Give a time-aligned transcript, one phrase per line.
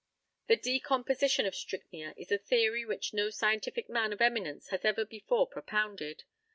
[0.47, 5.05] The decomposition of strychnia is a theory which no scientific man of eminence has ever
[5.05, 6.23] before propounded.